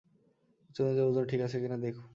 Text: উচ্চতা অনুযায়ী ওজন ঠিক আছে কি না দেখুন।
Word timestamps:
উচ্চতা 0.69 0.83
অনুযায়ী 0.83 1.07
ওজন 1.09 1.25
ঠিক 1.31 1.41
আছে 1.45 1.57
কি 1.61 1.67
না 1.67 1.77
দেখুন। 1.77 2.05